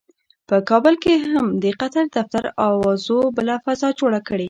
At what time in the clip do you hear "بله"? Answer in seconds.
3.37-3.55